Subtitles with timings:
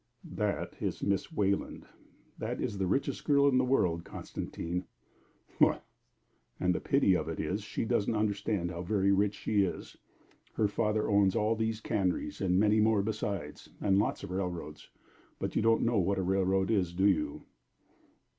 [0.33, 1.85] "That is Miss Wayland.
[2.39, 4.85] That is the richest girl in the world, Constantine."
[5.59, 5.77] "Humph!"
[6.59, 9.97] "And the pity of it is, she doesn't understand how very rich she is.
[10.53, 14.89] Her father owns all these canneries and many more besides, and lots of railroads
[15.37, 17.43] but you don't know what a railroad is, do you?"